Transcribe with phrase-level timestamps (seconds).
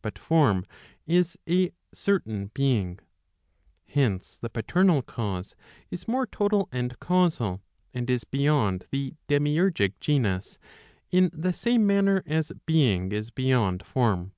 [0.00, 0.64] But form
[1.08, 3.00] is a certain being.*
[3.88, 5.56] Hence the paternal cause
[5.90, 10.60] is more total and causal, and is beyond the demiurgic genus,
[11.10, 14.34] in the same manner as being is beyond form.